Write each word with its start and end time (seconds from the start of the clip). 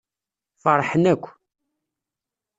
Feṛḥen 0.63 1.03
akk. 1.13 1.25